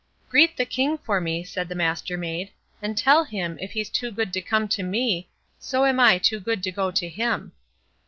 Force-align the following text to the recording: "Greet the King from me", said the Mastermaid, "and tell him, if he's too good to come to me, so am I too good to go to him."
"Greet 0.31 0.57
the 0.57 0.65
King 0.65 0.97
from 0.97 1.25
me", 1.25 1.43
said 1.43 1.69
the 1.69 1.75
Mastermaid, 1.75 2.49
"and 2.81 2.97
tell 2.97 3.23
him, 3.23 3.59
if 3.59 3.73
he's 3.73 3.87
too 3.91 4.09
good 4.09 4.33
to 4.33 4.41
come 4.41 4.67
to 4.69 4.81
me, 4.81 5.29
so 5.59 5.85
am 5.85 5.99
I 5.99 6.17
too 6.17 6.39
good 6.39 6.63
to 6.63 6.71
go 6.71 6.89
to 6.89 7.07
him." 7.07 7.51